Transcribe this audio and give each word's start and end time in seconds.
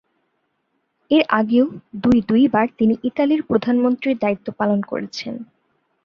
এর 1.11 1.23
আগেও 1.31 1.65
দুই 2.03 2.17
দুইবার 2.29 2.67
তিনি 2.77 2.93
ইতালির 3.03 3.41
প্রধানমন্ত্রীর 3.43 4.17
দায়িত্ব 4.17 4.47
পালন 4.59 4.79
করেছেন। 4.81 5.33